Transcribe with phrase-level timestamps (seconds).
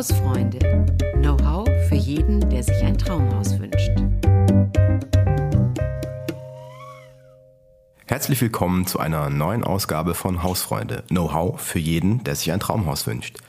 [0.00, 0.58] Hausfreunde.
[1.16, 3.90] Know-how für jeden, der sich ein Traumhaus wünscht.
[8.06, 11.02] Herzlich willkommen zu einer neuen Ausgabe von Hausfreunde.
[11.08, 13.40] Know-how für jeden, der sich ein Traumhaus wünscht.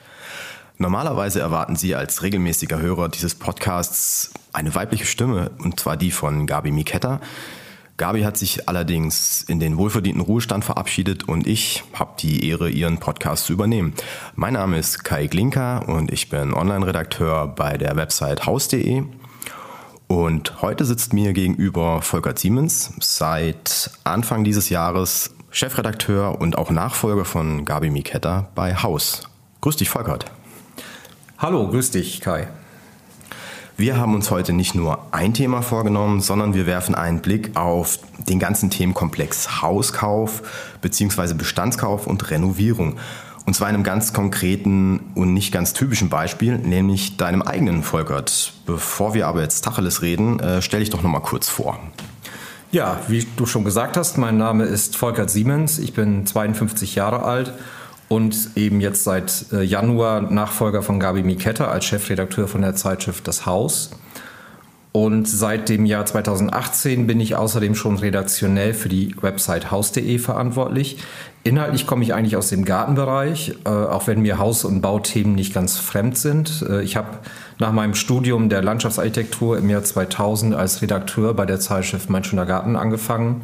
[0.78, 6.48] Normalerweise erwarten Sie als regelmäßiger Hörer dieses Podcasts eine weibliche Stimme, und zwar die von
[6.48, 7.22] Gabi Miketta.
[7.98, 12.98] Gabi hat sich allerdings in den wohlverdienten Ruhestand verabschiedet und ich habe die Ehre, ihren
[12.98, 13.94] Podcast zu übernehmen.
[14.36, 19.04] Mein Name ist Kai Glinka und ich bin Online-Redakteur bei der Website haus.de.
[20.08, 27.26] Und heute sitzt mir gegenüber Volker Siemens, seit Anfang dieses Jahres Chefredakteur und auch Nachfolger
[27.26, 29.24] von Gabi Miketta bei Haus.
[29.62, 30.26] Grüß dich, Volkert.
[31.38, 32.48] Hallo, grüß dich, Kai.
[33.82, 37.98] Wir haben uns heute nicht nur ein Thema vorgenommen, sondern wir werfen einen Blick auf
[38.30, 40.44] den ganzen Themenkomplex Hauskauf
[40.82, 41.34] bzw.
[41.34, 42.98] Bestandskauf und Renovierung.
[43.48, 48.54] Und zwar einem ganz konkreten und nicht ganz typischen Beispiel, nämlich deinem eigenen Volkert.
[48.68, 51.80] Bevor wir aber jetzt Tacheles reden, äh, stell dich doch noch mal kurz vor.
[52.72, 55.80] Ja, wie du schon gesagt hast, mein Name ist Volkert Siemens.
[55.80, 57.52] Ich bin 52 Jahre alt
[58.12, 63.26] und eben jetzt seit äh, Januar Nachfolger von Gabi Miketta als Chefredakteur von der Zeitschrift
[63.26, 63.92] Das Haus.
[64.92, 70.98] Und seit dem Jahr 2018 bin ich außerdem schon redaktionell für die Website haus.de verantwortlich.
[71.46, 75.54] Inhaltlich komme ich eigentlich aus dem Gartenbereich, äh, auch wenn mir Haus- und Bauthemen nicht
[75.54, 76.66] ganz fremd sind.
[76.70, 77.08] Äh, ich habe
[77.60, 82.46] nach meinem Studium der Landschaftsarchitektur im Jahr 2000 als Redakteur bei der Zeitschrift Mein schöner
[82.46, 83.42] Garten angefangen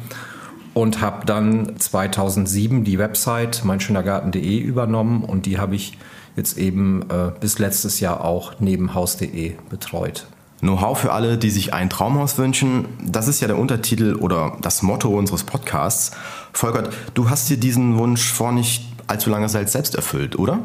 [0.78, 5.98] und habe dann 2007 die Website meinschönergarten.de übernommen und die habe ich
[6.36, 10.28] jetzt eben äh, bis letztes Jahr auch neben haus.de betreut.
[10.60, 14.82] Know-how für alle, die sich ein Traumhaus wünschen, das ist ja der Untertitel oder das
[14.82, 16.12] Motto unseres Podcasts.
[16.52, 20.60] Volkert, du hast dir diesen Wunsch vor nicht allzu langer Zeit selbst erfüllt, oder?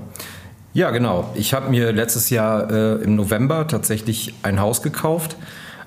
[0.74, 1.32] Ja, genau.
[1.34, 5.38] Ich habe mir letztes Jahr äh, im November tatsächlich ein Haus gekauft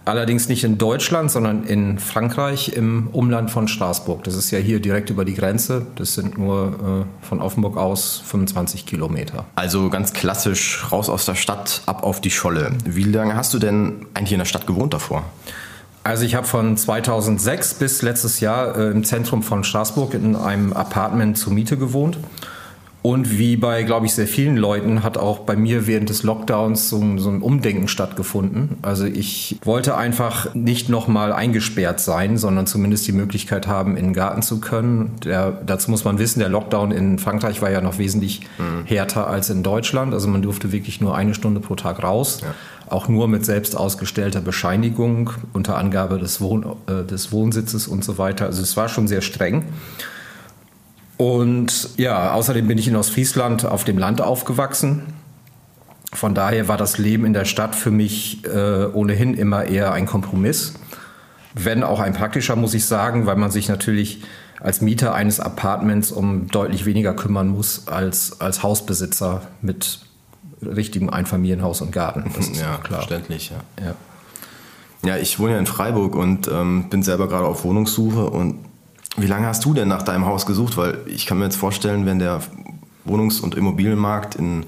[0.07, 4.23] Allerdings nicht in Deutschland, sondern in Frankreich im Umland von Straßburg.
[4.23, 5.85] Das ist ja hier direkt über die Grenze.
[5.97, 9.47] Das sind nur äh, von Offenburg aus 25 Kilometer.
[9.57, 12.71] Also ganz klassisch raus aus der Stadt, ab auf die Scholle.
[12.85, 15.25] Wie lange hast du denn eigentlich in der Stadt gewohnt davor?
[16.05, 20.73] Also ich habe von 2006 bis letztes Jahr äh, im Zentrum von Straßburg in einem
[20.73, 22.17] Apartment zur Miete gewohnt.
[23.07, 26.89] Und wie bei, glaube ich, sehr vielen Leuten hat auch bei mir während des Lockdowns
[26.89, 28.79] so ein, so ein Umdenken stattgefunden.
[28.83, 34.13] Also ich wollte einfach nicht nochmal eingesperrt sein, sondern zumindest die Möglichkeit haben, in den
[34.13, 35.13] Garten zu können.
[35.25, 38.85] Der, dazu muss man wissen, der Lockdown in Frankreich war ja noch wesentlich mhm.
[38.87, 40.13] härter als in Deutschland.
[40.13, 42.41] Also man durfte wirklich nur eine Stunde pro Tag raus.
[42.43, 42.57] Ja.
[42.91, 48.19] Auch nur mit selbst ausgestellter Bescheinigung unter Angabe des, Wohn, äh, des Wohnsitzes und so
[48.19, 48.47] weiter.
[48.47, 49.67] Also es war schon sehr streng.
[51.17, 55.03] Und ja, außerdem bin ich in Ostfriesland auf dem Land aufgewachsen.
[56.13, 60.07] Von daher war das Leben in der Stadt für mich äh, ohnehin immer eher ein
[60.07, 60.75] Kompromiss.
[61.55, 64.23] Wenn auch ein praktischer, muss ich sagen, weil man sich natürlich
[64.61, 70.01] als Mieter eines Apartments um deutlich weniger kümmern muss als als Hausbesitzer mit
[70.63, 72.31] richtigem Einfamilienhaus und Garten.
[72.35, 73.01] Das ist ja klar.
[73.01, 73.85] Verständlich, ja.
[73.85, 73.95] ja.
[75.05, 78.59] Ja, ich wohne ja in Freiburg und ähm, bin selber gerade auf Wohnungssuche und
[79.17, 80.77] wie lange hast du denn nach deinem Haus gesucht?
[80.77, 82.41] Weil ich kann mir jetzt vorstellen, wenn der
[83.05, 84.67] Wohnungs- und Immobilienmarkt in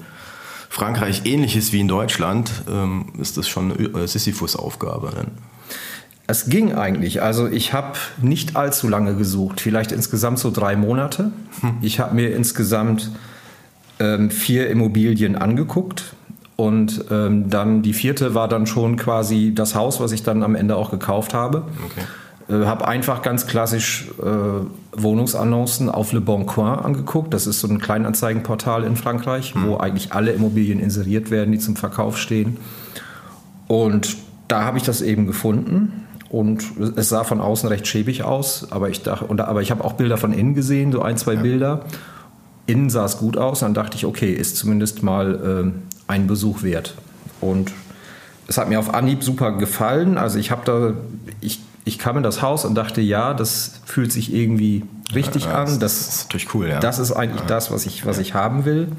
[0.69, 5.11] Frankreich ähnlich ist wie in Deutschland, ähm, ist das schon eine Sisyphus-Aufgabe.
[6.27, 7.23] Es ging eigentlich.
[7.23, 11.31] Also ich habe nicht allzu lange gesucht, vielleicht insgesamt so drei Monate.
[11.61, 11.77] Hm.
[11.81, 13.11] Ich habe mir insgesamt
[13.99, 16.13] ähm, vier Immobilien angeguckt
[16.55, 20.55] und ähm, dann die vierte war dann schon quasi das Haus, was ich dann am
[20.55, 21.63] Ende auch gekauft habe.
[21.85, 22.05] Okay.
[22.49, 27.33] Äh, habe einfach ganz klassisch äh, Wohnungsannoncen auf Le Bon Coin angeguckt.
[27.33, 29.67] Das ist so ein Kleinanzeigenportal in Frankreich, mhm.
[29.67, 32.57] wo eigentlich alle Immobilien inseriert werden, die zum Verkauf stehen.
[33.67, 34.17] Und
[34.47, 36.05] da habe ich das eben gefunden.
[36.29, 36.63] Und
[36.95, 39.93] es sah von außen recht schäbig aus, aber ich dachte, und, aber ich habe auch
[39.93, 41.41] Bilder von innen gesehen, so ein, zwei ja.
[41.41, 41.85] Bilder.
[42.67, 46.61] Innen sah es gut aus, dann dachte ich, okay, ist zumindest mal äh, ein Besuch
[46.61, 46.95] wert.
[47.41, 47.71] Und
[48.49, 50.17] es hat mir auf Anhieb super gefallen.
[50.17, 50.93] Also ich habe da,
[51.39, 55.63] ich ich kam in das Haus und dachte, ja, das fühlt sich irgendwie richtig ja,
[55.63, 55.65] an.
[55.65, 56.79] Das, das, ist natürlich cool, ja.
[56.79, 57.47] Das ist eigentlich ja.
[57.47, 58.89] das, was ich, was ich haben will.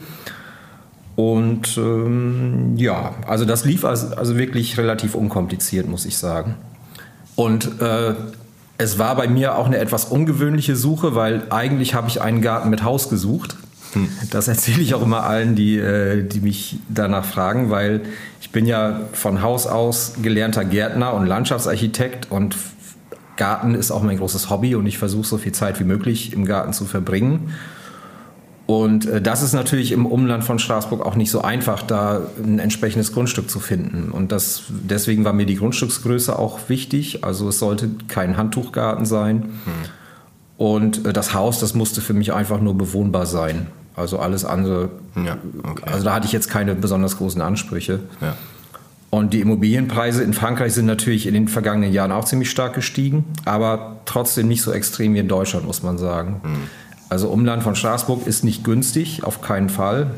[1.14, 6.54] Und ähm, ja, also das lief also, also, wirklich relativ unkompliziert, muss ich sagen.
[7.36, 8.14] Und äh,
[8.78, 12.70] es war bei mir auch eine etwas ungewöhnliche Suche, weil eigentlich habe ich einen Garten
[12.70, 13.56] mit Haus gesucht.
[13.92, 14.08] Hm.
[14.30, 18.02] Das erzähle ich auch immer allen, die, äh, die mich danach fragen, weil
[18.40, 22.56] ich bin ja von Haus aus gelernter Gärtner und Landschaftsarchitekt und
[23.36, 26.44] Garten ist auch mein großes Hobby und ich versuche so viel Zeit wie möglich im
[26.44, 27.54] Garten zu verbringen.
[28.66, 32.60] Und äh, das ist natürlich im Umland von Straßburg auch nicht so einfach, da ein
[32.60, 34.12] entsprechendes Grundstück zu finden.
[34.12, 37.24] Und das, deswegen war mir die Grundstücksgröße auch wichtig.
[37.24, 39.42] Also es sollte kein Handtuchgarten sein.
[39.42, 39.72] Hm.
[40.56, 43.66] Und äh, das Haus, das musste für mich einfach nur bewohnbar sein.
[43.96, 44.90] Also alles andere.
[45.16, 45.82] Ja, okay.
[45.86, 48.00] Also da hatte ich jetzt keine besonders großen Ansprüche.
[48.20, 48.34] Ja.
[49.10, 53.24] Und die Immobilienpreise in Frankreich sind natürlich in den vergangenen Jahren auch ziemlich stark gestiegen,
[53.44, 56.40] aber trotzdem nicht so extrem wie in Deutschland, muss man sagen.
[56.44, 56.50] Hm.
[57.08, 60.12] Also Umland von Straßburg ist nicht günstig, auf keinen Fall.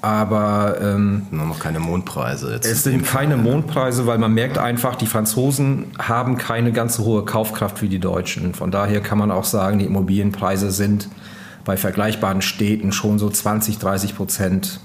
[0.00, 2.52] Aber ähm, noch keine Mondpreise.
[2.54, 7.04] Jetzt es sind keine Mondpreise, weil man merkt einfach, die Franzosen haben keine ganz so
[7.04, 8.54] hohe Kaufkraft wie die Deutschen.
[8.54, 11.08] Von daher kann man auch sagen, die Immobilienpreise sind
[11.64, 14.80] bei vergleichbaren Städten schon so 20, 30 Prozent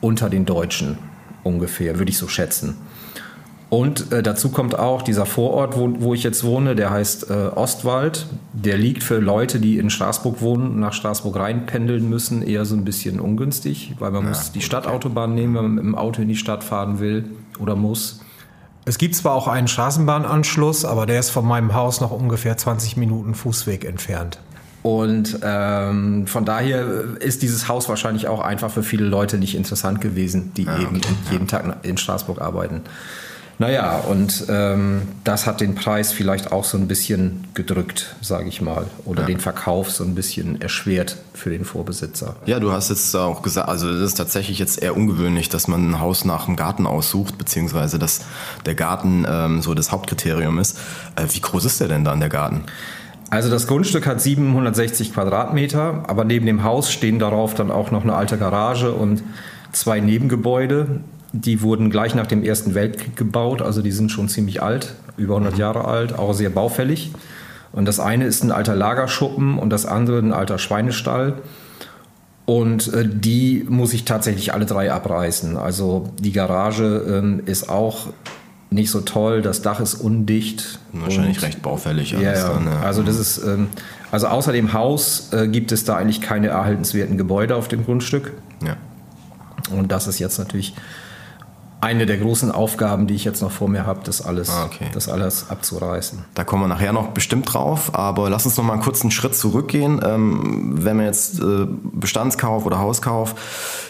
[0.00, 0.98] unter den Deutschen
[1.42, 2.76] ungefähr, würde ich so schätzen.
[3.70, 7.34] Und äh, dazu kommt auch dieser Vorort, wo, wo ich jetzt wohne, der heißt äh,
[7.54, 8.26] Ostwald.
[8.52, 12.84] Der liegt für Leute, die in Straßburg wohnen, nach Straßburg reinpendeln müssen, eher so ein
[12.84, 16.28] bisschen ungünstig, weil man ja, muss die Stadtautobahn nehmen, wenn man mit dem Auto in
[16.28, 17.30] die Stadt fahren will
[17.60, 18.20] oder muss.
[18.86, 22.96] Es gibt zwar auch einen Straßenbahnanschluss, aber der ist von meinem Haus noch ungefähr 20
[22.96, 24.40] Minuten Fußweg entfernt.
[24.82, 26.86] Und ähm, von daher
[27.20, 30.82] ist dieses Haus wahrscheinlich auch einfach für viele Leute nicht interessant gewesen, die ah, okay,
[30.82, 31.00] eben
[31.30, 31.58] jeden ja.
[31.58, 32.82] Tag in Straßburg arbeiten.
[33.60, 38.62] Naja, und ähm, das hat den Preis vielleicht auch so ein bisschen gedrückt, sage ich
[38.62, 39.26] mal, oder ja.
[39.26, 42.36] den Verkauf so ein bisschen erschwert für den Vorbesitzer.
[42.46, 45.90] Ja, du hast jetzt auch gesagt, also das ist tatsächlich jetzt eher ungewöhnlich, dass man
[45.90, 48.22] ein Haus nach dem Garten aussucht, beziehungsweise dass
[48.64, 50.78] der Garten ähm, so das Hauptkriterium ist.
[51.16, 52.64] Äh, wie groß ist der denn dann, der Garten?
[53.30, 58.02] Also das Grundstück hat 760 Quadratmeter, aber neben dem Haus stehen darauf dann auch noch
[58.02, 59.22] eine alte Garage und
[59.70, 61.00] zwei Nebengebäude.
[61.32, 65.34] Die wurden gleich nach dem Ersten Weltkrieg gebaut, also die sind schon ziemlich alt, über
[65.34, 65.60] 100 mhm.
[65.60, 67.12] Jahre alt, auch sehr baufällig.
[67.72, 71.34] Und das eine ist ein alter Lagerschuppen und das andere ein alter Schweinestall.
[72.46, 75.56] Und äh, die muss ich tatsächlich alle drei abreißen.
[75.56, 78.08] Also die Garage äh, ist auch
[78.70, 80.78] nicht so toll, das Dach ist undicht.
[80.92, 82.12] Wahrscheinlich und, recht baufällig.
[82.12, 82.48] Ja, ja.
[82.48, 82.80] Dann, ja.
[82.80, 83.68] Also das ist, ähm,
[84.12, 88.32] also außer dem Haus äh, gibt es da eigentlich keine erhaltenswerten Gebäude auf dem Grundstück.
[88.64, 88.76] Ja.
[89.76, 90.74] Und das ist jetzt natürlich
[91.80, 94.88] eine der großen Aufgaben, die ich jetzt noch vor mir habe, das alles, ah, okay.
[94.92, 96.18] das alles abzureißen.
[96.34, 99.34] Da kommen wir nachher noch bestimmt drauf, aber lass uns noch mal einen kurzen Schritt
[99.34, 100.00] zurückgehen.
[100.04, 103.34] Ähm, wenn man jetzt äh, Bestandskauf oder Hauskauf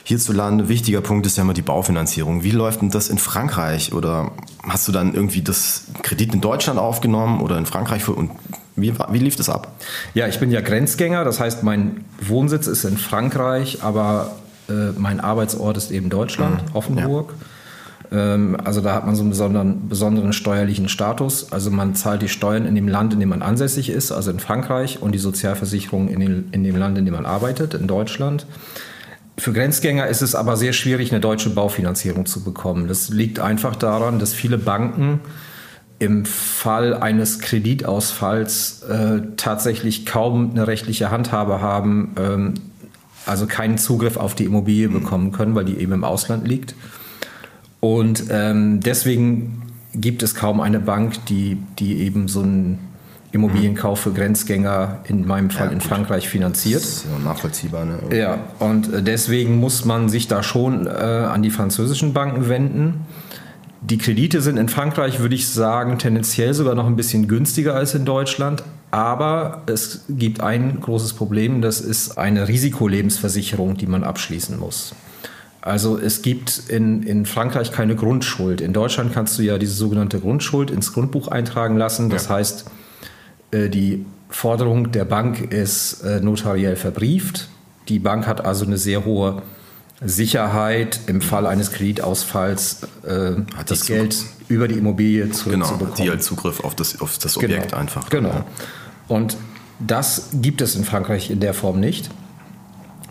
[0.05, 2.45] hierzulande, wichtiger Punkt ist ja immer die Baufinanzierung.
[2.45, 3.93] Wie läuft denn das in Frankreich?
[3.93, 4.31] Oder
[4.63, 8.07] hast du dann irgendwie das Kredit in Deutschland aufgenommen oder in Frankreich?
[8.09, 8.31] Und
[8.77, 9.73] wie, wie lief das ab?
[10.15, 14.31] Ja, ich bin ja Grenzgänger, das heißt, mein Wohnsitz ist in Frankreich, aber
[14.69, 16.77] äh, mein Arbeitsort ist eben Deutschland, mhm.
[16.77, 17.35] Offenburg.
[17.39, 17.47] Ja.
[18.13, 21.53] Ähm, also da hat man so einen besonderen, besonderen steuerlichen Status.
[21.53, 24.41] Also man zahlt die Steuern in dem Land, in dem man ansässig ist, also in
[24.41, 28.47] Frankreich, und die Sozialversicherung in, den, in dem Land, in dem man arbeitet, in Deutschland.
[29.39, 32.89] Für Grenzgänger ist es aber sehr schwierig, eine deutsche Baufinanzierung zu bekommen.
[32.89, 35.21] Das liegt einfach daran, dass viele Banken
[35.99, 42.55] im Fall eines Kreditausfalls äh, tatsächlich kaum eine rechtliche Handhabe haben, ähm,
[43.27, 46.75] also keinen Zugriff auf die Immobilie bekommen können, weil die eben im Ausland liegt.
[47.81, 49.63] Und ähm, deswegen
[49.95, 52.79] gibt es kaum eine Bank, die, die eben so einen
[53.33, 56.83] Immobilienkauf für Grenzgänger, in meinem Fall ja, in Frankreich, finanziert.
[56.83, 57.85] Das ist ja nachvollziehbar.
[57.85, 57.99] Ne?
[58.17, 63.07] Ja, und äh, deswegen muss man sich da schon äh, an die französischen Banken wenden.
[63.83, 67.95] Die Kredite sind in Frankreich, würde ich sagen, tendenziell sogar noch ein bisschen günstiger als
[67.95, 68.63] in Deutschland.
[68.91, 74.95] Aber es gibt ein großes Problem, das ist eine Risikolebensversicherung, die man abschließen muss.
[75.63, 78.61] Also es gibt in, in Frankreich keine Grundschuld.
[78.61, 82.09] In Deutschland kannst du ja diese sogenannte Grundschuld ins Grundbuch eintragen lassen.
[82.09, 82.37] Das ja.
[82.37, 82.65] heißt,
[83.51, 87.49] äh, die Forderung der Bank ist äh, notariell verbrieft.
[87.89, 89.43] Die Bank hat also eine sehr hohe
[90.03, 93.33] Sicherheit im Fall eines Kreditausfalls äh,
[93.67, 94.17] das Geld
[94.49, 95.79] über die Immobilie zurückzubekommen.
[95.79, 98.09] Genau, die halt Zugriff auf das, auf das Objekt genau, einfach.
[98.09, 98.45] Genau.
[99.09, 99.37] Und
[99.79, 102.11] das gibt es in Frankreich in der Form nicht.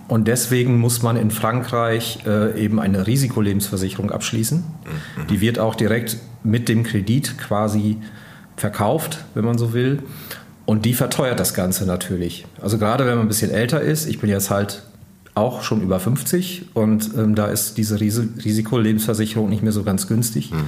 [0.10, 4.58] Und deswegen muss man in Frankreich äh, eben eine Risikolebensversicherung abschließen.
[4.58, 5.28] Mhm.
[5.28, 7.98] Die wird auch direkt mit dem Kredit quasi
[8.58, 10.02] verkauft, wenn man so will.
[10.66, 12.48] Und die verteuert das Ganze natürlich.
[12.60, 14.82] Also gerade wenn man ein bisschen älter ist, ich bin jetzt halt
[15.36, 20.08] auch schon über 50 und ähm, da ist diese Ris Risikolebensversicherung nicht mehr so ganz
[20.08, 20.52] günstig.
[20.52, 20.68] Mhm.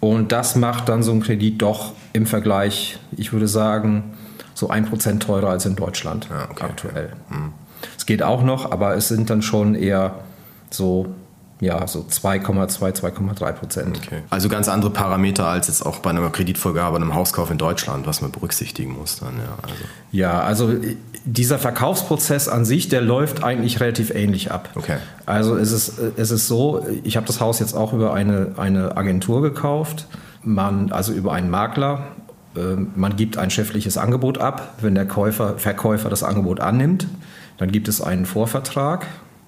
[0.00, 4.12] Und das macht dann so ein Kredit doch im Vergleich, ich würde sagen,
[4.52, 6.64] so ein Prozent teurer als in Deutschland ja, okay.
[6.64, 7.12] aktuell.
[7.30, 7.52] Mhm.
[8.04, 10.16] Es geht auch noch, aber es sind dann schon eher
[10.68, 11.06] so
[11.58, 13.96] ja, so 2,2, 2,3 Prozent.
[14.04, 14.20] Okay.
[14.28, 18.20] Also ganz andere Parameter als jetzt auch bei einer Kreditvorgabe, einem Hauskauf in Deutschland, was
[18.20, 19.56] man berücksichtigen muss dann, ja.
[19.62, 19.84] Also.
[20.12, 20.74] Ja, also
[21.24, 24.68] dieser Verkaufsprozess an sich, der läuft eigentlich relativ ähnlich ab.
[24.74, 24.98] Okay.
[25.24, 28.98] Also es ist, es ist so, ich habe das Haus jetzt auch über eine, eine
[28.98, 30.06] Agentur gekauft,
[30.42, 32.08] man, also über einen Makler.
[32.54, 34.74] Ähm, man gibt ein schriftliches Angebot ab.
[34.82, 37.06] Wenn der Käufer, Verkäufer das Angebot annimmt,
[37.58, 39.06] dann gibt es einen Vorvertrag.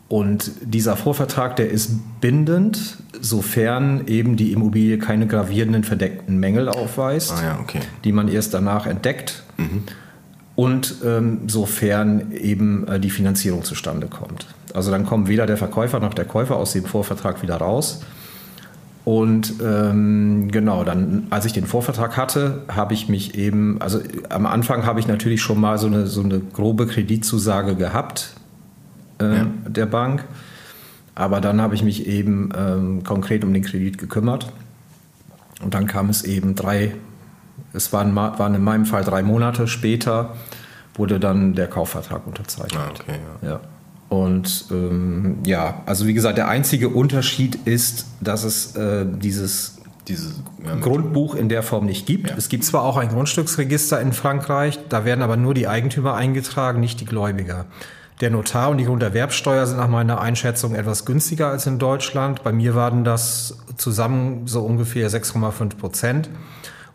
[0.08, 7.32] Und dieser Vorvertrag, der ist bindend, sofern eben die Immobilie keine gravierenden verdeckten Mängel aufweist,
[7.32, 7.80] Ah ja, okay.
[8.04, 9.42] die man erst danach entdeckt.
[10.54, 14.46] Und ähm, sofern eben äh, die Finanzierung zustande kommt.
[14.72, 18.02] Also dann kommen weder der Verkäufer noch der Käufer aus dem Vorvertrag wieder raus.
[19.06, 24.46] Und ähm, genau, dann, als ich den Vorvertrag hatte, habe ich mich eben, also am
[24.46, 28.34] Anfang habe ich natürlich schon mal so eine, so eine grobe Kreditzusage gehabt
[29.20, 29.46] äh, Ja.
[29.68, 30.24] der Bank.
[31.14, 34.52] Aber dann habe ich mich eben ähm, konkret um den Kredit gekümmert.
[35.62, 36.96] Und dann kam es eben drei,
[37.72, 40.34] es waren, waren in meinem Fall drei Monate später,
[40.94, 42.80] wurde dann der Kaufvertrag unterzeichnet.
[42.84, 43.48] Ah, okay, ja.
[43.50, 43.60] Ja.
[44.08, 50.30] Und ähm, ja, also wie gesagt, der einzige Unterschied ist, dass es äh, dieses Diese,
[50.64, 52.32] ja, Grundbuch in der Form nicht gibt.
[52.38, 56.78] Es gibt zwar auch ein Grundstücksregister in Frankreich, da werden aber nur die Eigentümer eingetragen,
[56.78, 57.66] nicht die Gläubiger.
[58.20, 62.44] Der Notar und die Grunderwerbsteuer sind nach meiner Einschätzung etwas günstiger als in Deutschland.
[62.44, 66.30] Bei mir waren das zusammen so ungefähr 6,5 Prozent.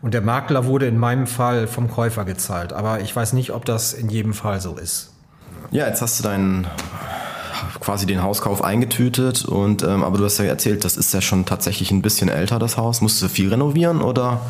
[0.00, 2.72] Und der Makler wurde in meinem Fall vom Käufer gezahlt.
[2.72, 5.11] Aber ich weiß nicht, ob das in jedem Fall so ist.
[5.72, 6.66] Ja, jetzt hast du deinen
[7.80, 11.46] quasi den Hauskauf eingetütet und ähm, aber du hast ja erzählt, das ist ja schon
[11.46, 13.00] tatsächlich ein bisschen älter, das Haus.
[13.00, 14.42] Musstest du viel renovieren oder?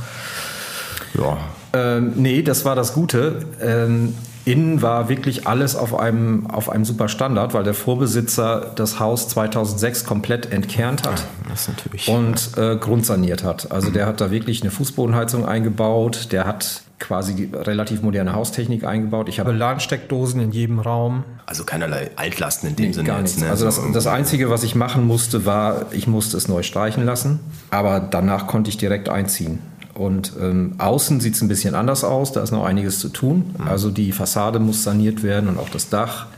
[1.14, 1.38] Ja.
[1.73, 3.47] Ähm, nee, das war das Gute.
[3.61, 4.14] Ähm,
[4.45, 9.29] innen war wirklich alles auf einem, auf einem super Standard, weil der Vorbesitzer das Haus
[9.29, 11.23] 2006 komplett entkernt hat.
[11.49, 12.09] Das ist natürlich.
[12.09, 13.71] und äh, grundsaniert hat.
[13.71, 18.85] Also der hat da wirklich eine Fußbodenheizung eingebaut, der hat quasi die relativ moderne Haustechnik
[18.85, 19.28] eingebaut.
[19.28, 21.25] Ich habe LAN-Steckdosen in jedem Raum.
[21.44, 23.37] also keinerlei Altlasten in dem Sinne gar jetzt.
[23.37, 23.42] nichts.
[23.42, 23.50] Ne?
[23.50, 27.40] Also das, das Einzige, was ich machen musste, war, ich musste es neu streichen lassen.
[27.71, 29.59] Aber danach konnte ich direkt einziehen.
[29.94, 33.54] Und ähm, außen sieht es ein bisschen anders aus, da ist noch einiges zu tun.
[33.66, 36.28] Also die Fassade muss saniert werden und auch das Dach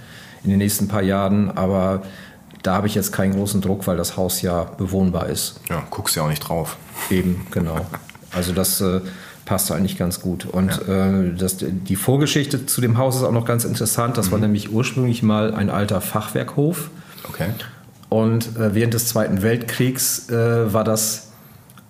[0.42, 1.56] in den nächsten paar Jahren.
[1.56, 2.02] Aber
[2.62, 5.61] da habe ich jetzt keinen großen Druck, weil das Haus ja bewohnbar ist.
[5.68, 6.76] Ja, guckst ja auch nicht drauf.
[7.11, 7.87] Eben, genau.
[8.33, 9.00] Also das äh,
[9.45, 10.47] passt eigentlich ganz gut.
[10.47, 14.17] Und äh, das, die Vorgeschichte zu dem Haus ist auch noch ganz interessant.
[14.17, 16.91] Das war nämlich ursprünglich mal ein alter Fachwerkhof.
[17.29, 17.49] Okay.
[18.09, 21.33] Und äh, während des Zweiten Weltkriegs äh, war das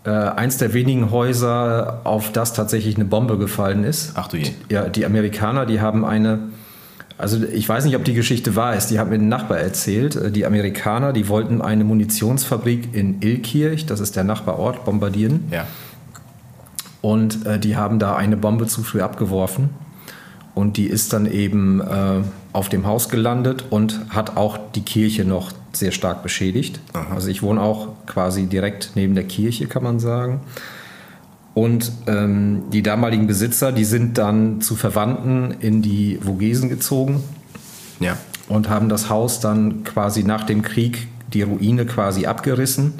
[0.04, 4.12] äh, eins der wenigen Häuser, auf das tatsächlich eine Bombe gefallen ist.
[4.14, 4.50] Ach du je.
[4.70, 6.38] Ja, die Amerikaner, die haben eine,
[7.18, 10.16] also ich weiß nicht, ob die Geschichte wahr ist, die hat mir ein Nachbar erzählt.
[10.16, 15.44] Äh, Die Amerikaner, die wollten eine Munitionsfabrik in Ilkirch, das ist der Nachbarort, bombardieren.
[15.50, 15.66] Ja.
[17.04, 19.68] Und äh, die haben da eine Bombe zu früh abgeworfen.
[20.54, 22.22] Und die ist dann eben äh,
[22.54, 26.80] auf dem Haus gelandet und hat auch die Kirche noch sehr stark beschädigt.
[27.14, 30.40] Also ich wohne auch quasi direkt neben der Kirche, kann man sagen.
[31.52, 37.22] Und ähm, die damaligen Besitzer, die sind dann zu Verwandten in die Vogesen gezogen
[38.00, 38.16] Ja.
[38.48, 42.94] und haben das Haus dann quasi nach dem Krieg, die Ruine quasi abgerissen.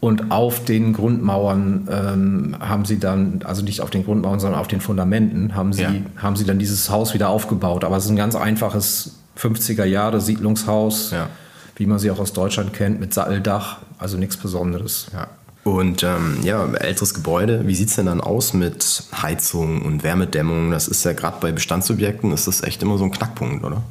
[0.00, 4.68] Und auf den Grundmauern ähm, haben sie dann, also nicht auf den Grundmauern, sondern auf
[4.68, 5.92] den Fundamenten, haben sie, Ja.
[6.16, 7.84] haben sie dann dieses Haus wieder aufgebaut.
[7.84, 11.28] Aber es ist ein ganz einfaches 50er Jahre Siedlungshaus, Ja.
[11.76, 15.08] wie man sie auch aus Deutschland kennt, mit Satteldach, also nichts Besonderes.
[15.12, 15.26] Ja.
[15.64, 20.70] Und ähm, ja, älteres Gebäude, wie sieht es denn dann aus mit Heizung und Wärmedämmung?
[20.70, 23.82] Das ist ja gerade bei Bestandsobjekten, ist das echt immer so ein Knackpunkt, oder?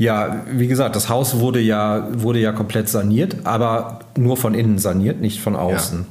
[0.00, 4.78] Ja, wie gesagt, das Haus wurde ja, wurde ja komplett saniert, aber nur von innen
[4.78, 6.06] saniert, nicht von außen.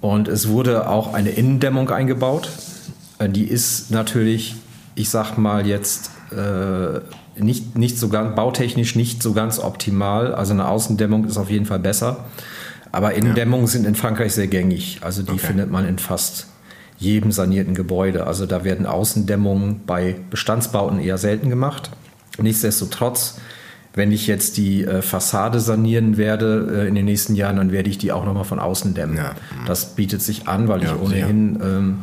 [0.00, 2.48] Und es wurde auch eine Innendämmung eingebaut.
[3.20, 4.56] Äh, Die ist natürlich,
[4.96, 7.00] ich sag mal jetzt, äh,
[7.40, 10.34] nicht, nicht so ganz, bautechnisch nicht so ganz optimal.
[10.34, 12.24] Also eine Außendämmung ist auf jeden Fall besser.
[12.90, 14.98] Aber Innendämmungen sind in Frankreich sehr gängig.
[15.02, 15.46] Also die Okay.
[15.46, 16.48] findet man in fast
[16.98, 18.26] jedem sanierten Gebäude.
[18.26, 21.90] Also da werden Außendämmungen bei Bestandsbauten eher selten gemacht.
[22.42, 23.38] Nichtsdestotrotz,
[23.94, 27.88] wenn ich jetzt die äh, Fassade sanieren werde äh, in den nächsten Jahren, dann werde
[27.90, 29.16] ich die auch nochmal von außen dämmen.
[29.16, 29.34] Ja.
[29.66, 31.98] Das bietet sich an, weil Ja, ich ohnehin ähm,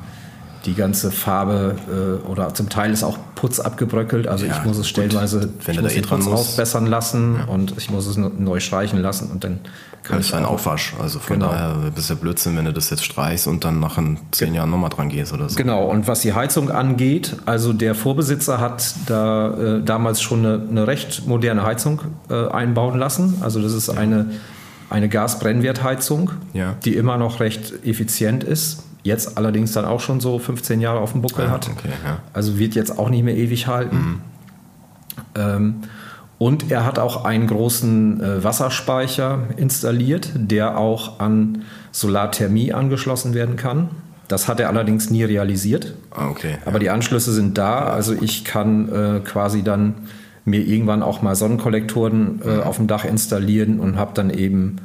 [0.66, 4.28] die ganze Farbe äh, oder zum Teil ist auch Putz abgebröckelt.
[4.28, 7.90] Also Ja, ich muss es stellenweise Wenn ich muss eh Putz ausbessern lassen und ich
[7.90, 9.60] muss es neu streichen lassen und dann
[10.04, 10.94] kann Das ist ein Aufwasch.
[11.02, 11.52] Also von Genau.
[11.52, 14.00] daher bist du ja Blödsinn, wenn du das jetzt streichst und dann nach
[14.32, 15.56] zehn Jahren nochmal dran gehst oder so.
[15.56, 20.62] Genau, und was die Heizung angeht, also der Vorbesitzer hat da äh, damals schon eine,
[20.70, 23.38] eine recht moderne Heizung äh, einbauen lassen.
[23.42, 24.32] Also das ist eine
[24.90, 26.76] eine Gasbrennwertheizung, Ja.
[26.84, 28.84] die immer noch recht effizient ist.
[29.04, 31.70] Jetzt allerdings dann auch schon so 15 Jahre auf dem Buckel Ah, hat.
[31.70, 32.20] okay, ja.
[32.34, 34.22] Also wird jetzt auch nicht mehr ewig halten.
[35.36, 35.76] Ähm,
[36.38, 43.56] und er hat auch einen großen äh, Wasserspeicher installiert, der auch an Solarthermie angeschlossen werden
[43.56, 43.90] kann.
[44.28, 45.94] Das hat er allerdings nie realisiert.
[46.12, 46.58] Ah, okay.
[46.66, 49.94] Aber die Anschlüsse sind da, also ich kann äh, quasi dann
[50.46, 54.78] mir irgendwann auch mal Sonnenkollektoren äh, auf dem Dach installieren und habe dann eben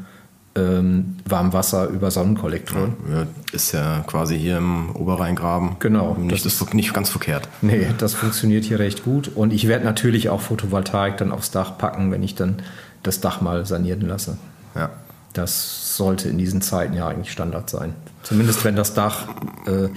[0.56, 2.94] ähm, Warmwasser über Sonnenkollektoren.
[3.12, 5.76] Ja, ist ja quasi hier im Oberrheingraben.
[5.78, 7.48] Genau, Nicht, das ist nicht ganz verkehrt.
[7.62, 9.28] Nee, das funktioniert hier recht gut.
[9.34, 12.56] Und ich werde natürlich auch Photovoltaik dann aufs Dach packen, wenn ich dann
[13.02, 14.38] das Dach mal sanieren lasse.
[14.75, 14.90] Ja.
[15.32, 17.94] Das sollte in diesen Zeiten ja eigentlich Standard sein.
[18.22, 19.28] Zumindest wenn das Dach
[19.66, 19.88] äh,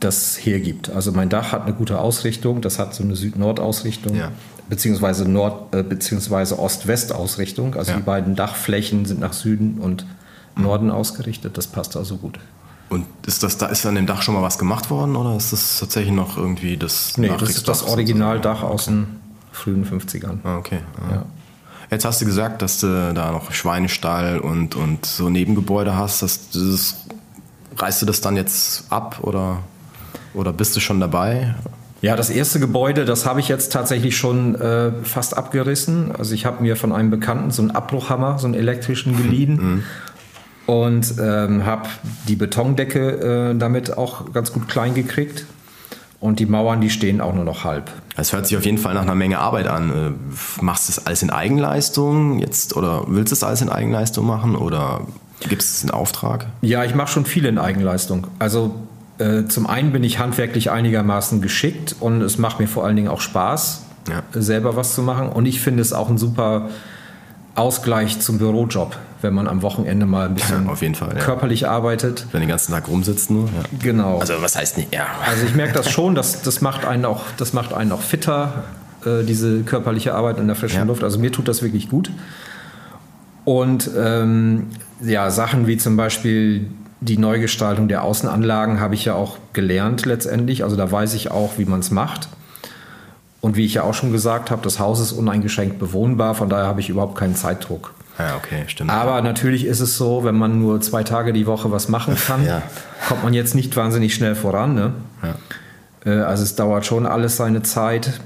[0.00, 0.90] das hergibt.
[0.90, 4.30] Also mein Dach hat eine gute Ausrichtung, das hat so eine Süd-Nord-Ausrichtung, Ja.
[4.68, 7.74] Beziehungsweise Nord- äh, beziehungsweise Ost-West-Ausrichtung.
[7.74, 7.96] Also Ja.
[7.98, 10.06] die beiden Dachflächen sind nach Süden und
[10.56, 11.56] Norden ausgerichtet.
[11.58, 12.38] Das passt also gut.
[12.88, 15.52] Und ist das da ist an dem Dach schon mal was gemacht worden oder ist
[15.52, 19.06] das tatsächlich noch irgendwie das Nee, das ist das Originaldach aus den
[19.50, 20.38] frühen 50ern.
[20.44, 20.78] Ah, okay.
[21.10, 21.16] Ja.
[21.16, 21.24] Ja.
[21.90, 26.22] Jetzt hast du gesagt, dass du da noch Schweinestall und, und so Nebengebäude hast.
[26.22, 26.96] Das, das,
[27.78, 29.58] reißt du das dann jetzt ab oder,
[30.34, 31.54] oder bist du schon dabei?
[32.02, 36.14] Ja, das erste Gebäude, das habe ich jetzt tatsächlich schon äh, fast abgerissen.
[36.16, 39.84] Also ich habe mir von einem Bekannten so einen Abbruchhammer, so einen elektrischen geliehen
[40.66, 41.88] und ähm, habe
[42.28, 45.46] die Betondecke äh, damit auch ganz gut klein gekriegt.
[46.18, 47.90] Und die Mauern, die stehen auch nur noch halb.
[48.16, 49.90] Es hört sich auf jeden Fall nach einer Menge Arbeit an.
[49.90, 54.26] Äh, Machst du das alles in Eigenleistung jetzt oder willst du das alles in Eigenleistung
[54.26, 55.02] machen oder
[55.48, 56.46] gibt es einen Auftrag?
[56.62, 58.26] Ja, ich mache schon viel in Eigenleistung.
[58.38, 58.74] Also
[59.48, 63.20] zum einen bin ich handwerklich einigermaßen geschickt und es macht mir vor allen Dingen auch
[63.22, 64.18] Spaß, Ja.
[64.38, 65.28] äh, selber was zu machen.
[65.30, 66.68] Und ich finde es auch ein super
[67.54, 71.24] Ausgleich zum Bürojob, wenn man am Wochenende mal ein bisschen Ja, auf jeden Fall, ja.
[71.24, 72.26] körperlich arbeitet.
[72.32, 73.44] Wenn den ganzen Tag rumsitzt nur?
[73.46, 73.62] Ja.
[73.80, 74.18] Genau.
[74.18, 74.92] Also was heißt nicht?
[74.94, 75.06] Ja.
[75.26, 78.64] Also ich merke das schon, das, das, macht einen auch, das macht einen auch fitter,
[79.06, 80.84] äh, diese körperliche Arbeit in der frischen Ja.
[80.84, 81.02] Luft.
[81.02, 82.10] Also mir tut das wirklich gut.
[83.46, 84.66] Und ähm,
[85.00, 86.66] ja, Sachen wie zum Beispiel
[87.00, 90.64] die Neugestaltung der Außenanlagen habe ich ja auch gelernt letztendlich.
[90.64, 92.28] Also da weiß ich auch, wie man es macht.
[93.42, 96.66] Und wie ich ja auch schon gesagt habe, das Haus ist uneingeschränkt bewohnbar, von daher
[96.66, 97.92] habe ich überhaupt keinen Zeitdruck.
[98.18, 98.90] Ja, okay, stimmt.
[98.90, 102.44] Aber natürlich ist es so, wenn man nur zwei Tage die Woche was machen kann,
[102.46, 102.62] Ja.
[103.08, 104.74] kommt man jetzt nicht wahnsinnig schnell voran.
[104.74, 104.92] Ne?
[105.22, 106.10] Ja.
[106.10, 108.20] Äh, Also es dauert schon alles seine Zeit.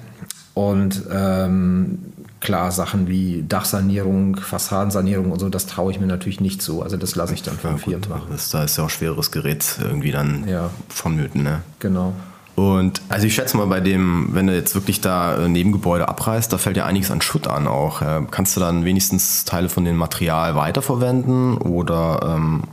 [0.54, 1.98] Und ähm,
[2.40, 6.82] klar, Sachen wie Dachsanierung, Fassadensanierung und so, das traue ich mir natürlich nicht zu.
[6.82, 8.26] Also das lasse ich dann von Ja, Firmen machen.
[8.30, 10.70] das, da ist ja auch schweres Gerät irgendwie dann Ja.
[10.88, 11.42] vonnöten.
[11.42, 11.62] Ne?
[11.78, 12.12] Genau.
[12.56, 16.52] Und also ich schätze mal, bei dem, wenn du jetzt wirklich da äh, Nebengebäude abreißt,
[16.52, 18.02] da fällt ja einiges an Schutt an auch.
[18.30, 22.64] Kannst du dann wenigstens Teile von dem Material weiterverwenden oder ähm,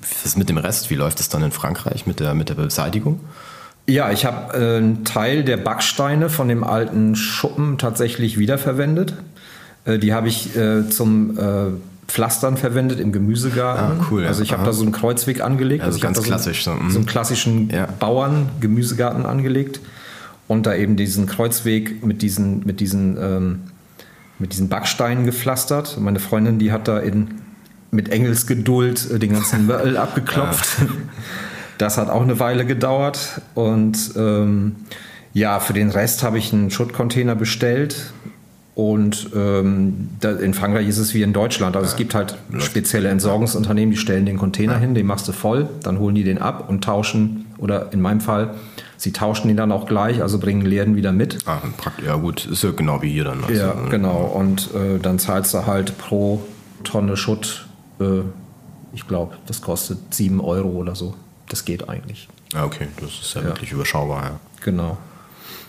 [0.00, 0.88] was ist mit dem Rest?
[0.90, 3.20] Wie läuft es dann in Frankreich mit der, mit der Beseitigung?
[3.88, 9.14] Ja, ich habe äh, einen Teil der Backsteine von dem alten Schuppen tatsächlich wiederverwendet.
[9.84, 11.38] Äh, die habe ich äh, zum
[12.08, 14.00] Pflastern verwendet im Gemüsegarten.
[14.00, 14.28] Ah, cool, ja.
[14.28, 15.82] Also ich habe da so einen Kreuzweg angelegt.
[15.82, 16.90] Also hab ganz klassisch, so, So, mhm.
[16.90, 17.86] so einen klassischen Ja.
[17.98, 19.80] Bauern-Gemüsegarten angelegt
[20.48, 23.60] und da eben diesen Kreuzweg mit diesen, mit diesen, ähm,
[24.38, 25.98] mit diesen Backsteinen gepflastert.
[26.00, 27.28] Meine Freundin, die hat da in,
[27.90, 30.68] mit Engelsgeduld den ganzen Müll abgeklopft.
[31.78, 33.40] Das hat auch eine Weile gedauert.
[33.54, 34.76] Und ähm,
[35.32, 38.12] ja, für den Rest habe ich einen Schuttcontainer bestellt.
[38.74, 41.76] Und ähm, da, in Frankreich ist es wie in Deutschland.
[41.76, 45.66] Also es gibt halt spezielle Entsorgungsunternehmen, die stellen den Container hin, den machst du voll,
[45.82, 48.54] dann holen die den ab und tauschen, oder in meinem Fall,
[48.98, 51.38] sie tauschen ihn dann auch gleich, also bringen den leeren wieder mit.
[51.46, 51.60] Ah,
[52.04, 53.44] ja gut, ist ja genau wie hier dann.
[53.44, 54.30] Also, Ja, äh, genau.
[54.34, 56.42] Und äh, dann zahlst du halt pro
[56.84, 57.66] Tonne Schutt,
[58.00, 58.20] äh,
[58.92, 61.14] ich glaube, das kostet 7 Euro oder so.
[61.48, 62.28] Das geht eigentlich.
[62.52, 63.46] Ja, okay, das ist ja, Ja.
[63.48, 64.40] wirklich überschaubar, ja.
[64.64, 64.98] Genau.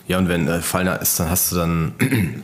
[0.06, 1.92] Ja, und wenn äh, Fall ist, dann hast du dann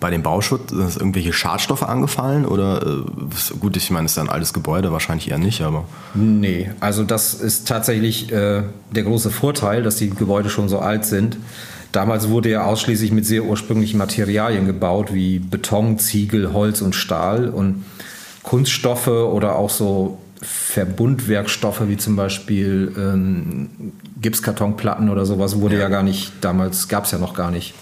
[0.00, 2.44] bei dem Bauschutt sind das irgendwelche Schadstoffe angefallen?
[2.44, 5.84] Oder äh, gut, ich meine, es ist ein altes Gebäude, wahrscheinlich eher nicht, aber.
[6.14, 11.04] Nee, also das ist tatsächlich äh, der große Vorteil, dass die Gebäude schon so alt
[11.04, 11.36] sind.
[11.92, 17.48] Damals wurde ja ausschließlich mit sehr ursprünglichen Materialien gebaut, wie Beton, Ziegel, Holz und Stahl.
[17.50, 17.84] Und
[18.42, 23.70] Kunststoffe oder auch so Verbundwerkstoffe wie zum Beispiel ähm,
[24.20, 27.74] Gipskartonplatten oder sowas wurde ja, gar nicht, damals gab es ja noch gar nicht,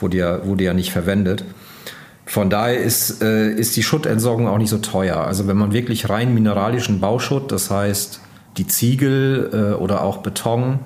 [0.00, 1.44] wurde ja, wurde ja nicht verwendet.
[2.26, 5.16] Von daher ist, äh, ist die Schuttentsorgung auch nicht so teuer.
[5.18, 8.20] Also wenn man wirklich rein mineralischen Bauschutt, das heißt
[8.58, 10.80] die Ziegel äh, oder auch Beton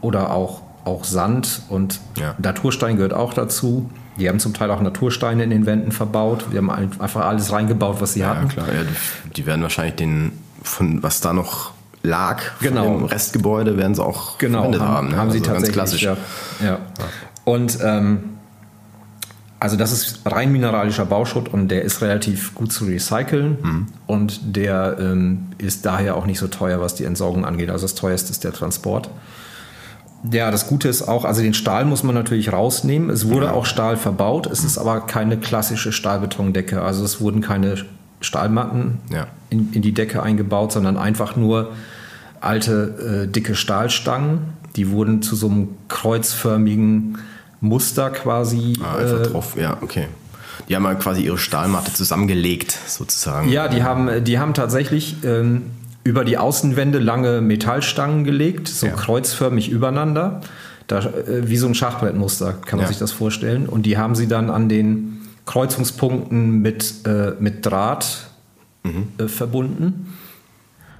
[0.00, 2.36] oder auch auch Sand und Ja.
[2.38, 3.90] Naturstein gehört auch dazu.
[4.20, 6.46] Die haben zum Teil auch Natursteine in den Wänden verbaut.
[6.52, 8.46] Wir haben einfach alles reingebaut, was sie Ja, hatten.
[8.48, 8.66] klar.
[8.68, 10.30] Ja, die, die werden wahrscheinlich den,
[10.66, 12.84] von was da noch lag, Genau.
[12.98, 15.08] dem Restgebäude, werden sie auch Genau, verwendet haben, haben.
[15.08, 15.16] ne?
[15.16, 15.76] haben sie Also tatsächlich.
[15.76, 16.02] Ganz klassisch.
[16.02, 16.16] Ja.
[16.64, 16.78] Ja.
[17.44, 18.18] Und ähm,
[19.58, 23.86] also das ist rein mineralischer Bauschutt und der ist relativ gut zu recyceln Mhm.
[24.06, 27.70] und der ähm, ist daher auch nicht so teuer, was die Entsorgung angeht.
[27.70, 29.10] Also das teuerste ist der Transport.
[30.30, 33.10] Ja, das Gute ist auch, also den Stahl muss man natürlich rausnehmen.
[33.10, 36.82] Es wurde auch Stahl verbaut, es ist aber keine klassische Stahlbetondecke.
[36.82, 37.76] Also es wurden keine
[38.20, 39.26] Stahlmatten Ja.
[39.50, 41.72] In, in die Decke eingebaut, sondern einfach nur
[42.40, 44.40] alte, äh, dicke Stahlstangen.
[44.76, 47.18] Die wurden zu so einem kreuzförmigen
[47.60, 48.74] Muster quasi.
[48.82, 50.06] Ah, einfach äh, drauf, ja, okay.
[50.68, 53.48] Die haben halt quasi ihre Stahlmatte zusammengelegt, sozusagen.
[53.50, 55.62] Ja, die haben, die haben tatsächlich ähm,
[56.02, 58.92] über die Außenwände lange Metallstangen gelegt, so Ja.
[58.94, 60.40] kreuzförmig übereinander.
[60.86, 62.88] Da, äh, wie so ein Schachbrettmuster, kann man Ja.
[62.88, 63.66] sich das vorstellen.
[63.68, 68.28] Und die haben sie dann an den Kreuzungspunkten mit, äh, mit Draht
[68.86, 69.08] Mhm.
[69.24, 70.14] äh, verbunden.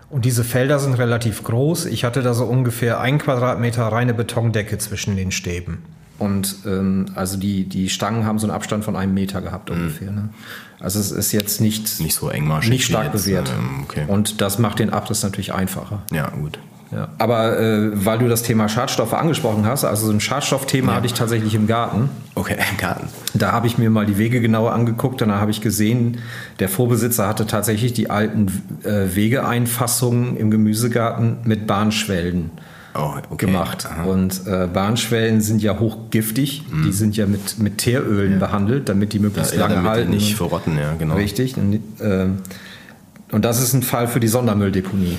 [0.09, 1.87] Und diese Felder sind relativ groß.
[1.87, 5.79] Ich hatte da so ungefähr ein Quadratmeter reine Betondecke zwischen den Stäben.
[6.19, 10.11] Und ähm, also die, die Stangen haben so einen Abstand von einem Meter gehabt ungefähr.
[10.13, 10.31] Ne?
[10.81, 12.05] Also es ist jetzt nicht, Mhm.
[12.07, 12.71] Nicht so engmaschig.
[12.71, 13.51] nicht stark jetzt, bewährt.
[13.51, 14.05] ähm, okay.
[14.07, 16.03] Und das macht den Abriss natürlich einfacher.
[16.13, 16.59] ja, gut.
[16.97, 17.09] Ja.
[17.19, 21.13] Aber äh, weil du das Thema Schadstoffe angesprochen hast, also so ein Schadstoffthema hatte ich
[21.13, 22.09] tatsächlich im Garten.
[22.35, 23.09] Okay, im Garten.
[23.35, 26.19] Da habe ich mir mal die Wege genauer angeguckt und da habe ich gesehen,
[26.59, 28.47] der Vorbesitzer hatte tatsächlich die alten
[28.83, 32.51] äh, Wegeeinfassungen im Gemüsegarten mit Bahnschwellen
[32.99, 33.45] Oh, okay.
[33.45, 33.87] gemacht.
[33.87, 34.05] Aha.
[34.05, 34.09] Mhm.
[34.09, 36.63] Und äh, Bahnschwellen sind ja hochgiftig.
[36.83, 40.11] Die sind ja mit, mit Teerölen behandelt, damit die möglichst ja, lange damit die halten.
[40.13, 41.17] nicht verrotten, ja, genau.
[41.17, 41.59] Richtig.
[41.59, 42.27] Und, äh,
[43.33, 45.19] und das ist ein Fall für die Sondermülldeponie.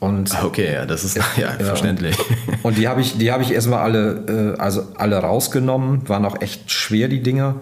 [0.00, 2.16] Und Okay, ja, das ist ja, verständlich.
[2.62, 6.40] und die habe ich, die habe ich erstmal alle, äh, also alle rausgenommen, waren auch
[6.40, 7.56] echt schwer, die Dinger.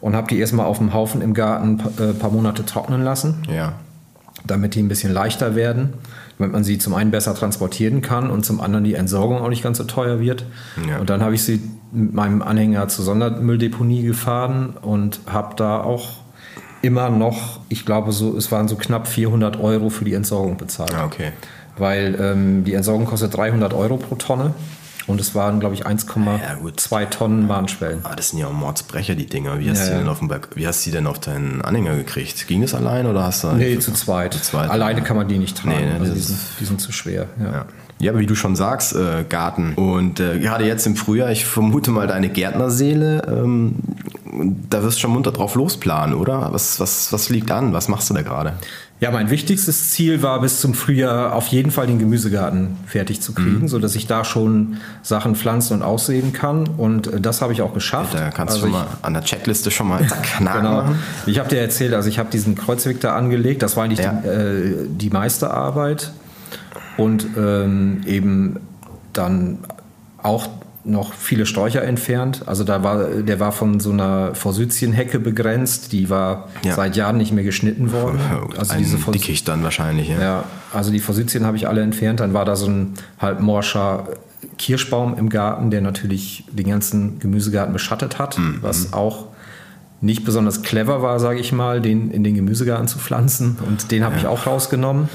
[0.00, 3.46] Und habe die erstmal auf dem Haufen im Garten ein äh, paar Monate trocknen lassen,
[3.50, 3.72] ja.
[4.44, 5.94] damit die ein bisschen leichter werden,
[6.38, 9.62] damit man sie zum einen besser transportieren kann und zum anderen die Entsorgung auch nicht
[9.62, 10.44] ganz so teuer wird.
[10.86, 10.98] Ja.
[10.98, 16.18] Und dann habe ich sie mit meinem Anhänger zur Sondermülldeponie gefahren und habe da auch
[16.82, 20.94] immer noch, ich glaube, so, es waren so knapp 400 Euro für die Entsorgung bezahlt
[20.94, 21.32] Ah, okay.
[21.78, 24.54] Weil ähm, die Entsorgung kostet 300 Euro pro Tonne
[25.06, 27.06] und es waren, glaube ich, 1,2 Ja.
[27.06, 28.00] Tonnen Bahnschwellen.
[28.02, 29.58] Ah, das sind ja auch Mordsbrecher, die Dinger.
[29.60, 31.94] Wie hast, Ja, du denn auf dem wie hast du die denn auf deinen Anhänger
[31.94, 32.48] gekriegt?
[32.48, 33.52] Ging das allein oder hast du.
[33.52, 34.34] Nee, zu zweit.
[34.34, 34.68] Zu zweit.
[34.70, 35.76] Alleine kann man die nicht tragen.
[35.76, 37.26] Nee, ne, also die, sind, die sind zu schwer.
[37.38, 37.52] Ja.
[37.52, 37.64] Ja.
[38.00, 39.74] ja, aber wie du schon sagst, äh, Garten.
[39.74, 43.76] Und äh, gerade jetzt im Frühjahr, ich vermute mal deine Gärtnerseele, ähm,
[44.68, 46.48] da wirst du schon munter drauf losplanen, oder?
[46.52, 47.72] Was, was, was liegt an?
[47.72, 48.54] Was machst du da gerade?
[48.98, 53.34] Ja, mein wichtigstes Ziel war bis zum Frühjahr auf jeden Fall den Gemüsegarten fertig zu
[53.34, 53.68] kriegen, Mhm.
[53.68, 56.66] so dass ich da schon Sachen pflanzen und aussehen kann.
[56.78, 58.14] Und äh, das habe ich auch geschafft.
[58.14, 60.00] Da kannst Also du schon mal an der Checkliste schon mal
[60.38, 60.84] Genau.
[61.26, 63.62] Ich habe dir erzählt, also ich habe diesen Kreuzweg da angelegt.
[63.62, 64.12] Das war eigentlich Ja.
[64.24, 66.12] die, äh, die meiste Arbeit.
[66.96, 68.56] Und ähm, eben
[69.12, 69.58] dann
[70.22, 70.48] auch
[70.86, 72.42] noch viele Sträucher entfernt.
[72.46, 75.92] Also da war, der war von so einer Forsythienhecke begrenzt.
[75.92, 76.74] Die war Ja.
[76.74, 78.18] seit Jahren nicht mehr geschnitten worden.
[78.58, 80.20] Also Ein diese Dickicht dann wahrscheinlich, ja.
[80.20, 82.20] ja, also die Forsythien habe ich alle entfernt.
[82.20, 84.08] Dann war da so ein halb morscher
[84.58, 88.58] Kirschbaum im Garten, der natürlich den ganzen Gemüsegarten beschattet hat, Mhm.
[88.62, 89.26] was auch
[90.00, 93.56] nicht besonders clever war, sage ich mal, den in den Gemüsegarten zu pflanzen.
[93.66, 95.08] Und den habe ich auch rausgenommen.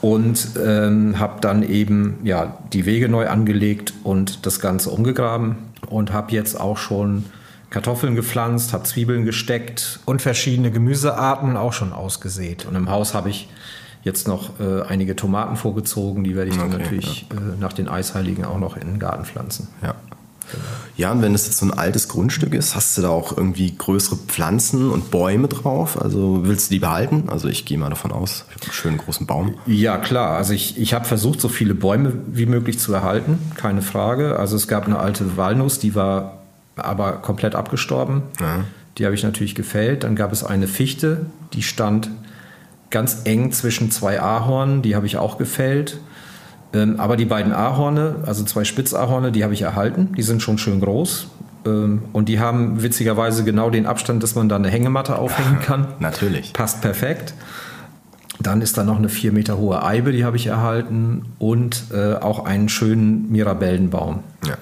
[0.00, 5.56] Und ähm, habe dann eben ja, die Wege neu angelegt und das Ganze umgegraben.
[5.88, 7.24] Und habe jetzt auch schon
[7.70, 12.66] Kartoffeln gepflanzt, habe Zwiebeln gesteckt, Und verschiedene Gemüsearten auch schon ausgesät.
[12.66, 13.48] und im Haus habe ich
[14.02, 16.24] jetzt noch äh, einige Tomaten vorgezogen.
[16.24, 19.24] Die werde ich dann Okay, natürlich äh, nach den Eisheiligen auch noch in den Garten
[19.24, 19.68] pflanzen.
[19.82, 19.94] Ja.
[20.96, 23.74] Ja, und wenn es jetzt so ein altes Grundstück ist, hast du da auch irgendwie
[23.76, 26.00] größere Pflanzen und Bäume drauf?
[26.00, 27.28] Also willst du die behalten?
[27.28, 29.54] Also ich gehe mal davon aus, ich habe einen schönen großen Baum.
[29.66, 30.36] Ja, klar.
[30.36, 33.38] Also ich, ich habe versucht, so viele Bäume wie möglich zu erhalten.
[33.54, 34.38] Keine Frage.
[34.38, 36.38] Also es gab eine alte Walnuss, die war
[36.76, 38.22] aber komplett abgestorben.
[38.40, 38.64] Ja.
[38.98, 40.04] Die habe ich natürlich gefällt.
[40.04, 42.10] Dann gab es eine Fichte, die stand
[42.90, 44.82] ganz eng zwischen zwei Ahornen.
[44.82, 45.98] Die habe ich auch gefällt.
[46.72, 50.12] Ähm, aber die beiden Ahorne, also zwei Spitzahorne, die habe ich erhalten.
[50.16, 51.28] Die sind schon schön groß.
[51.66, 55.88] Ähm, und die haben witzigerweise genau den Abstand, dass man da eine Hängematte aufhängen kann.
[55.98, 56.52] Natürlich.
[56.52, 57.34] Passt perfekt.
[58.38, 61.26] Dann ist da noch eine vier Meter hohe Eibe, die habe ich erhalten.
[61.38, 64.20] Und äh, auch einen schönen Mirabellenbaum.
[64.46, 64.56] Ja.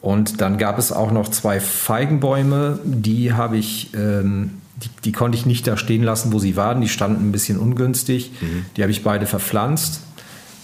[0.00, 5.36] Und dann gab es auch noch zwei Feigenbäume, die habe ich, ähm, die, die konnte
[5.36, 6.80] ich nicht da stehen lassen, wo sie waren.
[6.80, 8.30] Die standen ein bisschen ungünstig.
[8.76, 10.02] Die habe ich beide verpflanzt.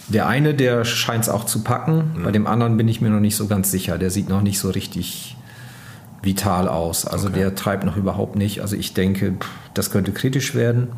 [0.07, 2.11] Der eine, der scheint es auch zu packen.
[2.15, 2.23] Mhm.
[2.23, 3.97] Bei dem anderen bin ich mir noch nicht so ganz sicher.
[3.97, 5.35] Der sieht noch nicht so richtig
[6.21, 7.05] vital aus.
[7.05, 7.39] Also okay.
[7.39, 8.61] der treibt noch überhaupt nicht.
[8.61, 9.33] Also ich denke,
[9.73, 10.89] das könnte kritisch werden.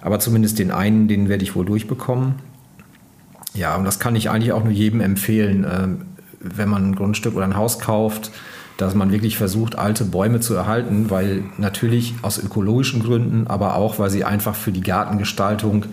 [0.00, 2.36] Aber zumindest den einen, den werde ich wohl durchbekommen.
[3.54, 6.02] Ja, und das kann ich eigentlich auch nur jedem empfehlen, ähm,
[6.40, 8.30] wenn man ein Grundstück oder ein Haus kauft,
[8.76, 13.98] dass man wirklich versucht, alte Bäume zu erhalten, weil natürlich aus ökologischen Gründen, aber auch,
[13.98, 15.86] weil sie einfach für die Gartengestaltung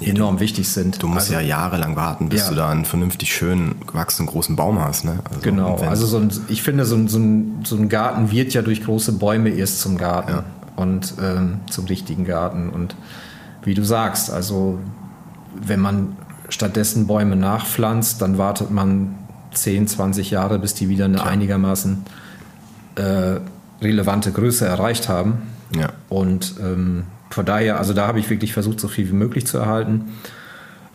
[0.00, 1.02] enorm wichtig sind.
[1.02, 2.48] Du musst also, ja jahrelang warten, bis ja.
[2.50, 5.04] du da einen vernünftig schön gewachsenen großen Baum hast.
[5.04, 5.20] Ne?
[5.24, 8.52] Also genau, also so ein, ich finde, so ein, so, ein, so ein Garten wird
[8.52, 10.44] ja durch große Bäume erst zum Garten ja.
[10.76, 12.68] und ähm, zum richtigen Garten.
[12.68, 12.94] Und
[13.64, 14.78] wie du sagst, also
[15.54, 16.16] wenn man
[16.48, 19.14] stattdessen Bäume nachpflanzt, dann wartet man
[19.52, 21.28] 10, 20 Jahre, bis die wieder eine Klar.
[21.28, 22.04] einigermaßen
[22.96, 23.40] äh,
[23.80, 25.42] relevante Größe erreicht haben.
[25.74, 25.88] Ja.
[26.08, 29.58] Und ähm, von daher, also da habe ich wirklich versucht, so viel wie möglich zu
[29.58, 30.12] erhalten.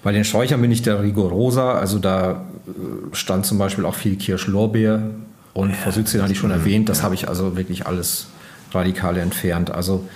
[0.04, 4.16] Bei den Sträuchern bin ich der rigorosa, also da äh, stand zum Beispiel auch viel
[4.16, 5.02] Kirschlorbeer
[5.54, 8.28] und ja, Forsythien hatte ich schon erwähnt, das habe ich also wirklich alles
[8.72, 9.70] radikal entfernt.
[9.72, 10.08] Also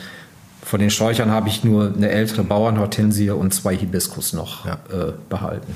[0.63, 4.79] von den Sträuchern habe ich nur eine ältere Bauernhortensie und zwei Hibiskus noch ja.
[4.91, 5.73] äh, behalten.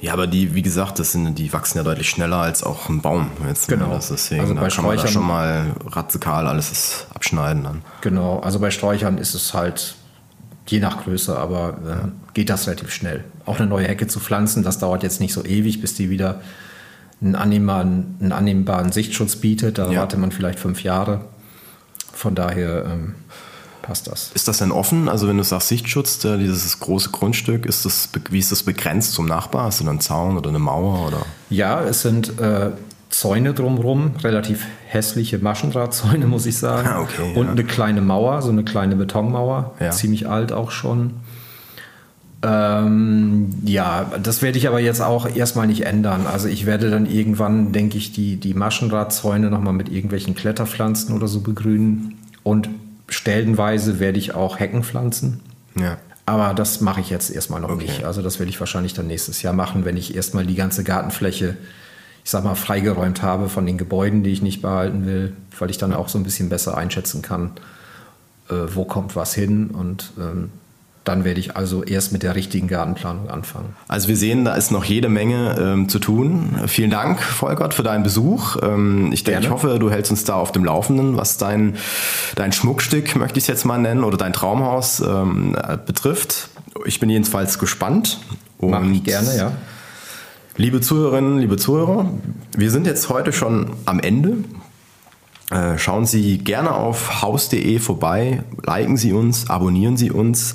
[0.00, 3.00] Ja, aber die, wie gesagt, das sind, die wachsen ja deutlich schneller als auch ein
[3.00, 3.30] Baum.
[3.46, 3.76] Jetzt, ne?
[3.76, 3.90] genau.
[3.94, 7.82] Das deswegen, also bei kann man da schon mal radikal alles abschneiden dann.
[8.00, 9.94] Genau, also bei Sträuchern ist es halt
[10.66, 13.24] je nach Größe, aber äh, geht das relativ schnell.
[13.46, 16.40] Auch eine neue Hecke zu pflanzen, das dauert jetzt nicht so ewig, bis die wieder
[17.20, 19.78] einen annehmbaren, einen annehmbaren Sichtschutz bietet.
[19.78, 20.00] Da ja.
[20.00, 21.24] wartet man vielleicht fünf Jahre.
[22.12, 23.14] Von daher ähm,
[23.84, 24.30] passt das.
[24.34, 25.08] Ist das denn offen?
[25.08, 29.26] Also wenn du sagst Sichtschutz, dieses große Grundstück, ist das, wie ist das begrenzt zum
[29.26, 29.66] Nachbar?
[29.66, 31.06] Hast du einen Zaun oder eine Mauer?
[31.06, 31.26] Oder?
[31.50, 32.70] Ja, es sind äh,
[33.10, 36.88] Zäune drumherum, relativ hässliche Maschendrahtzäune, muss ich sagen.
[36.88, 37.52] Ah, okay, Und ja.
[37.52, 39.90] eine kleine Mauer, so eine kleine Betonmauer, ja.
[39.90, 41.12] ziemlich alt auch schon.
[42.42, 46.26] Ähm, ja, das werde ich aber jetzt auch erstmal nicht ändern.
[46.30, 51.26] Also ich werde dann irgendwann, denke ich, die, die Maschendrahtzäune nochmal mit irgendwelchen Kletterpflanzen oder
[51.26, 52.18] so begrünen.
[52.42, 52.68] Und
[53.08, 55.40] stellenweise werde ich auch Hecken pflanzen.
[55.78, 55.98] Ja.
[56.26, 57.84] Aber das mache ich jetzt erstmal noch okay.
[57.84, 58.04] nicht.
[58.04, 61.56] Also das werde ich wahrscheinlich dann nächstes Jahr machen, wenn ich erstmal die ganze Gartenfläche,
[62.24, 65.76] ich sag mal, freigeräumt habe von den Gebäuden, die ich nicht behalten will, weil ich
[65.76, 67.52] dann auch so ein bisschen besser einschätzen kann,
[68.48, 70.50] äh, wo kommt was hin und ähm,
[71.04, 73.76] dann werde ich also erst mit der richtigen Gartenplanung anfangen.
[73.88, 76.58] Also wir sehen, da ist noch jede Menge ähm, zu tun.
[76.66, 78.56] Vielen Dank, Volkert, für deinen Besuch.
[78.62, 81.76] Ähm, ich denke, ich hoffe, du hältst uns da auf dem Laufenden, was dein,
[82.36, 86.48] dein Schmuckstück, möchte ich es jetzt mal nennen, oder dein Traumhaus ähm, betrifft.
[86.86, 88.20] Ich bin jedenfalls gespannt.
[88.60, 89.52] Mach ich gerne, ja.
[90.56, 92.08] Liebe Zuhörerinnen, liebe Zuhörer,
[92.56, 94.36] wir sind jetzt heute schon am Ende.
[95.50, 100.54] Äh, schauen Sie gerne auf haus.de vorbei, liken Sie uns, abonnieren Sie uns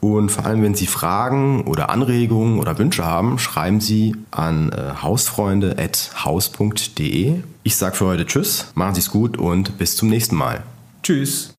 [0.00, 4.94] und vor allem, wenn Sie Fragen oder Anregungen oder Wünsche haben, schreiben Sie an äh,
[5.02, 7.40] hausfreunde.haus.de.
[7.64, 10.62] Ich sage für heute Tschüss, machen Sie es gut und bis zum nächsten Mal.
[11.02, 11.57] Tschüss.